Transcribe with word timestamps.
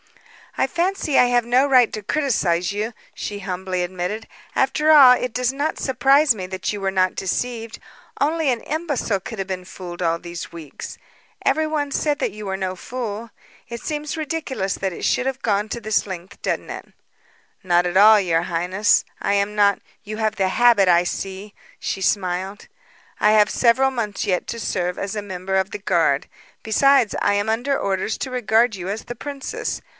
"I 0.57 0.65
fancy 0.67 1.17
I 1.17 1.25
have 1.25 1.45
no 1.45 1.65
right 1.65 1.93
to 1.93 2.01
criticise 2.01 2.73
you," 2.73 2.93
she 3.13 3.39
humbly 3.39 3.83
admitted. 3.83 4.27
"After 4.53 4.91
all, 4.91 5.13
it 5.13 5.31
does 5.33 5.53
not 5.53 5.79
surprise 5.79 6.35
me 6.35 6.45
that 6.47 6.73
you 6.73 6.81
were 6.81 6.89
not 6.91 7.15
deceived. 7.15 7.79
Only 8.19 8.49
an 8.51 8.61
imbecile 8.61 9.21
could 9.21 9.37
have 9.39 9.47
been 9.47 9.63
fooled 9.63 10.01
all 10.01 10.19
these 10.19 10.51
weeks. 10.51 10.97
Everyone 11.45 11.89
said 11.91 12.19
that 12.19 12.31
you 12.31 12.47
were 12.47 12.57
no 12.57 12.75
fool. 12.75 13.29
It 13.69 13.79
seems 13.81 14.17
ridiculous 14.17 14.73
that 14.73 14.91
it 14.91 15.05
should 15.05 15.25
have 15.25 15.41
gone 15.43 15.69
to 15.69 15.79
this 15.79 16.05
length, 16.07 16.41
doesn't 16.41 16.69
it?" 16.69 16.87
"Not 17.63 17.85
at 17.85 17.95
all, 17.95 18.19
your 18.19 18.41
highness. 18.43 19.05
I 19.21 19.35
am 19.35 19.55
not" 19.55 19.79
"You 20.03 20.17
have 20.17 20.35
the 20.35 20.49
habit, 20.49 20.87
I 20.89 21.03
see," 21.05 21.53
she 21.79 22.01
smiled. 22.01 22.67
"I 23.21 23.31
have 23.31 23.51
several 23.51 23.91
months 23.91 24.25
yet 24.25 24.47
to 24.47 24.59
serve 24.59 24.97
as 24.97 25.15
a 25.15 25.21
member 25.21 25.55
of 25.55 25.71
the 25.71 25.77
guard. 25.79 26.27
Besides, 26.61 27.15
I 27.21 27.35
am 27.35 27.47
under 27.49 27.77
orders 27.79 28.17
to 28.17 28.31
regard 28.31 28.75
you 28.75 28.89
as 28.89 29.05
the 29.05 29.15
princess. 29.15 29.79